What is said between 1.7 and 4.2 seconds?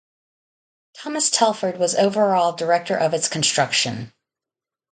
was overall director of its construction.